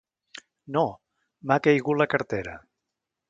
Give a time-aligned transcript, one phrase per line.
[0.77, 0.83] No!
[1.51, 2.57] M'ha caigut la cartera!